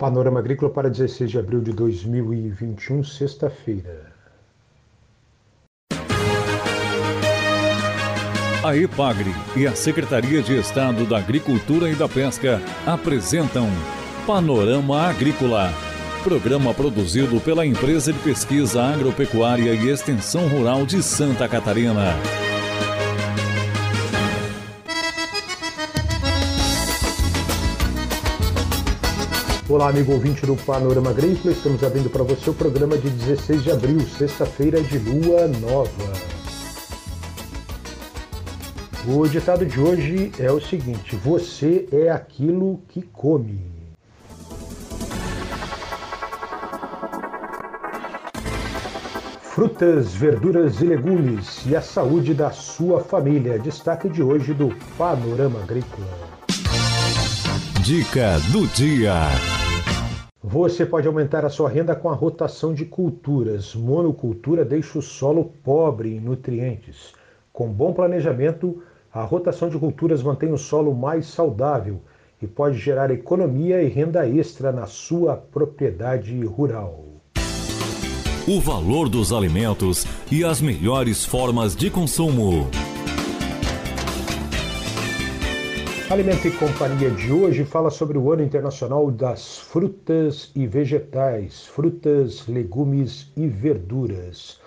[0.00, 4.10] Panorama Agrícola para 16 de abril de 2021, sexta-feira.
[8.64, 13.68] A EPAGRE e a Secretaria de Estado da Agricultura e da Pesca apresentam
[14.26, 15.70] Panorama Agrícola,
[16.24, 22.14] programa produzido pela Empresa de Pesquisa Agropecuária e Extensão Rural de Santa Catarina.
[29.70, 31.54] Olá, amigo ouvinte do Panorama Agrícola.
[31.54, 36.12] Estamos abrindo para você o programa de 16 de abril, sexta-feira de lua nova.
[39.06, 43.60] O ditado de hoje é o seguinte: Você é aquilo que come.
[49.40, 53.56] Frutas, verduras e legumes e a saúde da sua família.
[53.56, 56.08] Destaque de hoje do Panorama Agrícola.
[57.84, 59.59] Dica do dia.
[60.50, 63.72] Você pode aumentar a sua renda com a rotação de culturas.
[63.72, 67.12] Monocultura deixa o solo pobre em nutrientes.
[67.52, 68.82] Com bom planejamento,
[69.14, 72.00] a rotação de culturas mantém o solo mais saudável
[72.42, 77.04] e pode gerar economia e renda extra na sua propriedade rural.
[78.48, 82.68] O valor dos alimentos e as melhores formas de consumo.
[86.10, 92.48] Alimento e Companhia de hoje fala sobre o Ano Internacional das Frutas e Vegetais, frutas,
[92.48, 94.60] legumes e verduras.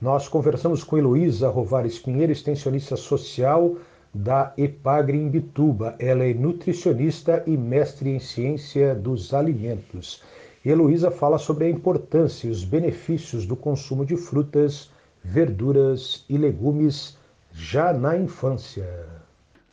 [0.00, 3.76] Nós conversamos com Heloísa Rovares Pinheiro, extensionista social
[4.12, 5.94] da Epagre em Bituba.
[6.00, 10.20] Ela é nutricionista e mestre em ciência dos alimentos.
[10.66, 14.90] Heloísa fala sobre a importância e os benefícios do consumo de frutas,
[15.22, 17.16] verduras e legumes
[17.52, 19.27] já na infância.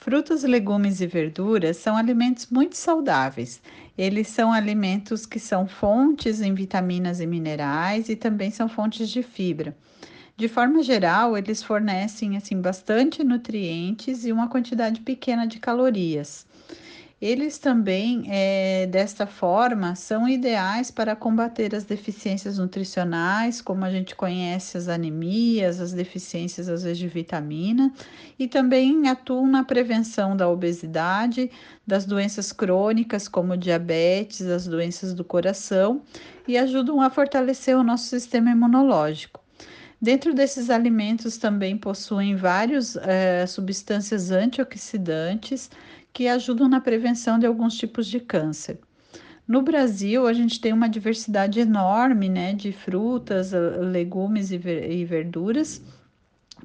[0.06, 3.60] Frutas, legumes e verduras são alimentos muito saudáveis.
[3.98, 9.24] Eles são alimentos que são fontes em vitaminas e minerais e também são fontes de
[9.24, 9.76] fibra.
[10.38, 16.46] De forma geral, eles fornecem assim bastante nutrientes e uma quantidade pequena de calorias.
[17.26, 24.14] Eles também, é, desta forma, são ideais para combater as deficiências nutricionais, como a gente
[24.14, 27.92] conhece as anemias, as deficiências às vezes de vitamina,
[28.38, 31.50] e também atuam na prevenção da obesidade,
[31.88, 36.04] das doenças crônicas, como diabetes, as doenças do coração,
[36.48, 39.44] e ajudam a fortalecer o nosso sistema imunológico.
[40.00, 45.72] Dentro desses alimentos também possuem várias é, substâncias antioxidantes
[46.16, 48.80] que ajudam na prevenção de alguns tipos de câncer.
[49.46, 53.52] No Brasil, a gente tem uma diversidade enorme né, de frutas,
[53.92, 55.84] legumes e, verduras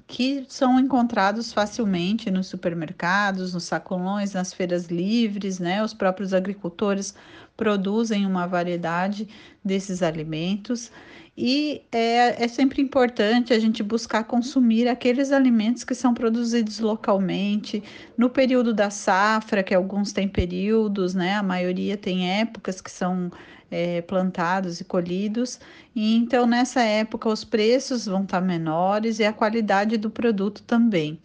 [0.06, 5.83] que são encontrados facilmente nos supermercados, nos sacolões, nas feiras livres, né?
[5.83, 7.15] Os próprios agricultores
[7.56, 9.28] produzem uma variedade
[9.65, 10.91] desses alimentos
[11.37, 17.83] e é, é sempre importante a gente buscar consumir aqueles alimentos que são produzidos localmente,
[18.17, 21.37] no período da safra, que alguns têm períodos, né?
[21.37, 23.31] A maioria tem épocas que são
[23.70, 25.60] é, plantados e colhidos,
[25.94, 31.19] e então nessa época os preços vão estar menores e a qualidade do produto também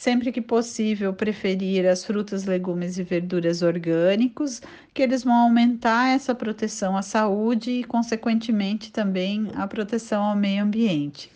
[0.00, 4.62] sempre que possível, preferir as frutas, legumes e verduras orgânicos,
[4.94, 10.64] que eles vão aumentar essa proteção à saúde e, consequentemente, também a proteção ao meio
[10.64, 11.30] ambiente.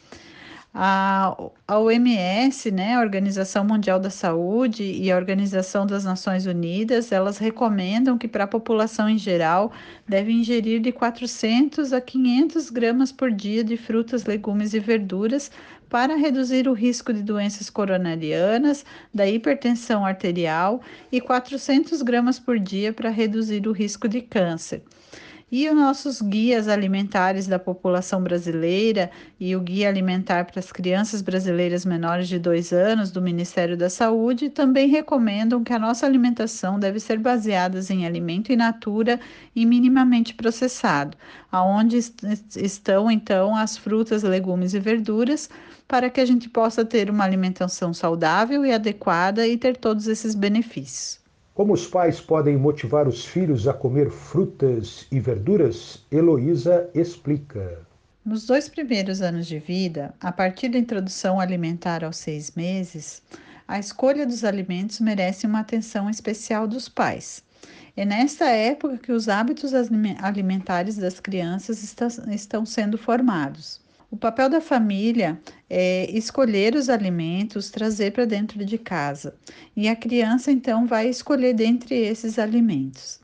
[0.77, 1.37] A,
[1.69, 7.39] a OMS, né, a Organização Mundial da Saúde e a Organização das Nações Unidas, elas
[7.39, 9.71] recomendam que para a população em geral
[10.09, 15.49] deve ingerir de 400 a 500 gramas por dia de frutas, legumes e verduras
[15.89, 20.81] para reduzir o risco de doenças coronarianas, da hipertensão arterial
[21.13, 24.83] e 400 gramas por dia para reduzir o risco de câncer.
[25.57, 31.23] E os nossos guias alimentares da população brasileira e o Guia Alimentar para as Crianças
[31.23, 36.77] Brasileiras Menores de 2 anos do Ministério da Saúde também recomendam que a nossa alimentação
[36.77, 39.21] deve ser baseada em alimento in natura
[39.55, 41.17] e minimamente processado,
[41.53, 41.99] aonde
[42.57, 45.49] estão então as frutas, legumes e verduras,
[45.87, 50.35] para que a gente possa ter uma alimentação saudável e adequada e ter todos esses
[50.35, 51.24] benefícios.
[51.55, 56.05] Como os pais podem motivar os filhos a comer frutas e verduras?
[56.11, 57.79] Heloísa explica.
[58.25, 63.23] Nos dois primeiros anos de vida, a partir da introdução alimentar aos seis meses,
[63.69, 67.45] a escolha dos alimentos merece uma atenção especial dos pais.
[67.97, 69.71] É nesta época que os hábitos
[70.21, 71.85] alimentares das crianças
[72.33, 73.81] estão sendo formados.
[74.15, 79.35] O papel da família é escolher os alimentos, trazer para dentro de casa.
[79.75, 83.21] E a criança então vai escolher dentre esses alimentos.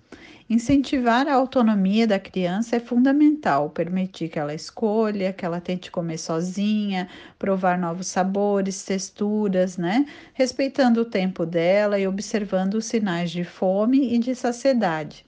[0.48, 6.19] Incentivar a autonomia da criança é fundamental, permitir que ela escolha, que ela tente comer
[6.19, 7.08] sozinha,
[7.38, 10.04] provar novos sabores, texturas, né?
[10.34, 15.25] Respeitando o tempo dela e observando os sinais de fome e de saciedade.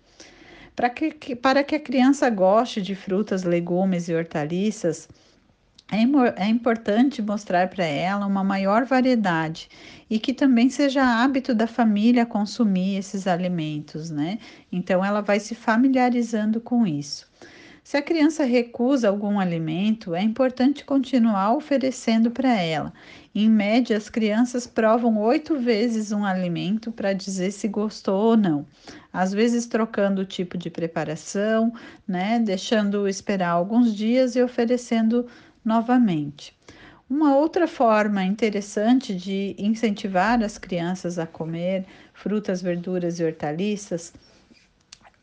[0.75, 5.09] Para que, para que a criança goste de frutas, legumes e hortaliças,
[5.93, 9.69] é, é importante mostrar para ela uma maior variedade
[10.09, 14.39] e que também seja hábito da família consumir esses alimentos, né?
[14.71, 17.31] Então ela vai se familiarizando com isso.
[17.85, 22.93] Se a criança recusa algum alimento, é importante continuar oferecendo para ela.
[23.35, 28.65] Em média, as crianças provam oito vezes um alimento para dizer se gostou ou não.
[29.13, 31.73] Às vezes trocando o tipo de preparação,
[32.07, 32.39] né?
[32.39, 35.27] Deixando esperar alguns dias e oferecendo
[35.65, 36.57] novamente.
[37.09, 44.15] Uma outra forma interessante de incentivar as crianças a comer frutas, verduras e hortaliças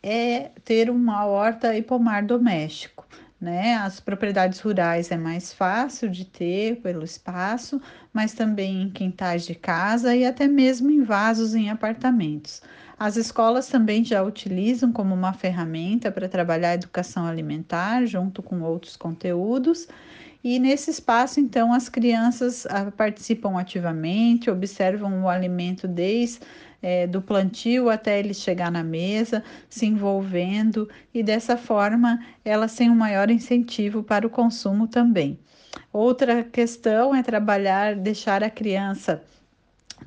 [0.03, 3.07] é ter uma horta e pomar doméstico.
[3.41, 3.75] Né?
[3.75, 7.81] As propriedades rurais é mais fácil de ter pelo espaço,
[8.13, 12.61] mas também em quintais de casa e até mesmo em vasos em apartamentos.
[12.99, 18.61] As escolas também já utilizam como uma ferramenta para trabalhar a educação alimentar junto com
[18.61, 19.87] outros conteúdos
[20.43, 26.39] e nesse espaço, então, as crianças ah, participam ativamente, observam o alimento desde
[26.81, 32.89] é, do plantio até ele chegar na mesa, se envolvendo, e dessa forma elas têm
[32.89, 35.37] um maior incentivo para o consumo também.
[35.91, 39.21] Outra questão é trabalhar, deixar a criança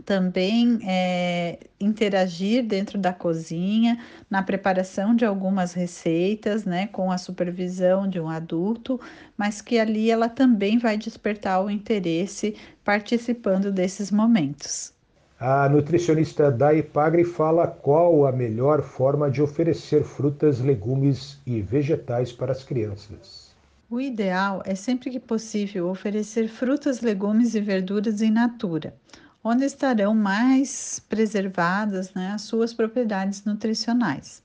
[0.05, 3.99] também é, interagir dentro da cozinha,
[4.31, 9.00] na preparação de algumas receitas, né, com a supervisão de um adulto,
[9.37, 14.93] mas que ali ela também vai despertar o interesse participando desses momentos.
[15.39, 22.33] A nutricionista Dai Pagre fala qual a melhor forma de oferecer frutas, legumes e vegetais
[22.33, 23.50] para as crianças.
[23.91, 28.95] O ideal é sempre que possível oferecer frutas, legumes e verduras em natura
[29.44, 34.43] onde estarão mais preservadas né, as suas propriedades nutricionais.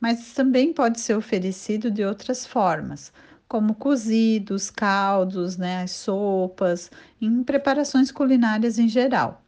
[0.00, 3.12] Mas também pode ser oferecido de outras formas,
[3.46, 6.90] como cozidos, caldos, né, as sopas,
[7.20, 9.42] em preparações culinárias em geral.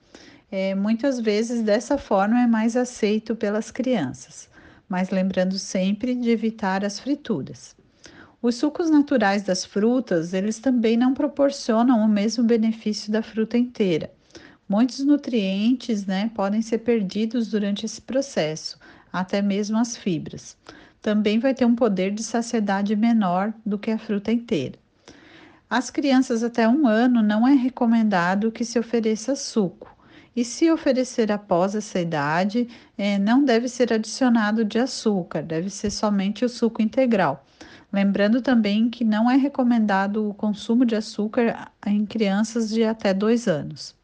[0.51, 4.51] É, muitas vezes dessa forma é mais aceito pelas crianças,
[4.87, 7.75] mas lembrando sempre de evitar as frituras.
[8.43, 14.11] Os sucos naturais das frutas, eles também não proporcionam o mesmo benefício da fruta inteira
[14.73, 18.79] Muitos nutrientes né, podem ser perdidos durante esse processo,
[19.13, 20.57] até mesmo as fibras.
[21.03, 24.79] Também vai ter um poder de saciedade menor do que a fruta inteira.
[25.69, 29.95] As crianças até um ano não é recomendado que se ofereça suco.
[30.35, 32.67] E se oferecer após essa idade,
[32.97, 37.45] é, não deve ser adicionado de açúcar, deve ser somente o suco integral.
[37.93, 43.47] Lembrando também que não é recomendado o consumo de açúcar em crianças de até dois
[43.47, 44.01] anos.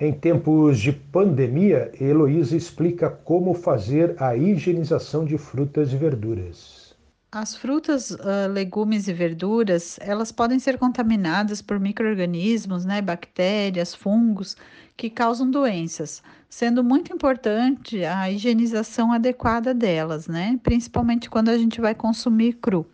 [0.00, 6.94] Em tempos de pandemia, Heloísa explica como fazer a higienização de frutas e verduras.
[7.30, 14.56] As frutas, uh, legumes e verduras, elas podem ser contaminadas por micro-organismos, né, bactérias, fungos,
[14.96, 21.80] que causam doenças, sendo muito importante a higienização adequada delas, né, principalmente quando a gente
[21.80, 22.86] vai consumir cru.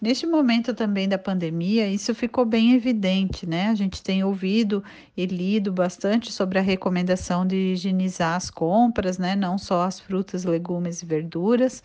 [0.00, 3.68] Neste momento também da pandemia, isso ficou bem evidente, né?
[3.68, 4.82] A gente tem ouvido
[5.16, 9.34] e lido bastante sobre a recomendação de higienizar as compras, né?
[9.34, 11.82] Não só as frutas, legumes e verduras.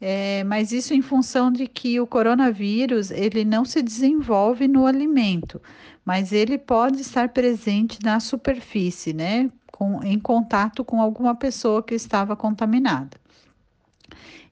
[0.00, 5.62] É, mas isso em função de que o coronavírus ele não se desenvolve no alimento,
[6.04, 9.48] mas ele pode estar presente na superfície, né?
[9.70, 13.16] Com, em contato com alguma pessoa que estava contaminada.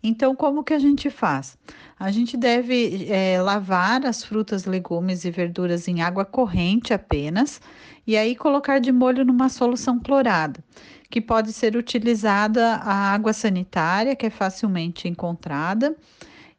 [0.06, 1.56] Então, como que a gente faz?
[1.98, 7.58] A gente deve é, lavar as frutas, legumes e verduras em água corrente apenas
[8.06, 10.62] e aí colocar de molho numa solução clorada,
[11.08, 15.96] que pode ser utilizada a água sanitária, que é facilmente encontrada.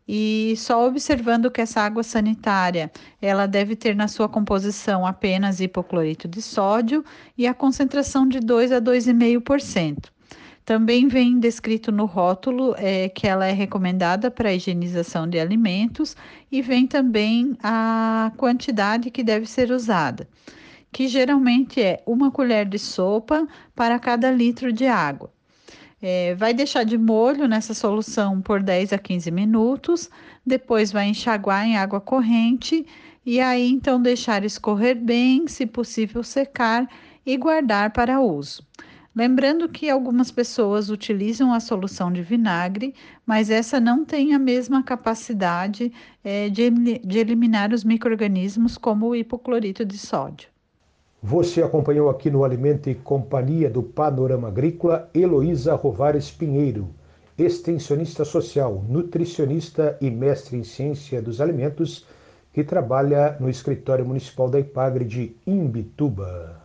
[0.08, 6.28] E só observando que essa água sanitária, ela deve ter na sua composição apenas hipoclorito
[6.28, 7.06] de sódio
[7.38, 10.15] e a concentração de 2 a 2,5%.
[10.66, 16.18] Também vem descrito no rótulo é, que ela é recomendada para higienização de alimentos
[16.52, 20.28] e vem também a quantidade que deve ser usada,
[20.92, 25.32] que geralmente é uma colher de sopa para cada litro de água.
[26.02, 30.10] É, vai deixar de molho nessa solução por 10 a 15 minutos,
[30.44, 32.84] depois vai enxaguar em água corrente
[33.24, 36.90] e aí então deixar escorrer bem, se possível secar
[37.24, 38.66] e guardar para uso.
[39.16, 42.94] Lembrando que algumas pessoas utilizam a solução de vinagre,
[43.26, 45.90] mas essa não tem a mesma capacidade
[46.22, 50.50] é, de, de eliminar os micro-organismos como o hipoclorito de sódio.
[51.24, 56.90] Você acompanhou aqui no Alimento e Companhia do Panorama Agrícola Heloísa Rovares Pinheiro,
[57.38, 62.06] extensionista social, nutricionista e mestre em ciência dos alimentos,
[62.52, 66.65] que trabalha no escritório municipal da Ipagre de Imbituba.